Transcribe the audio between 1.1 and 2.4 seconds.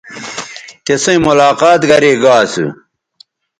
ملاقات گرے گا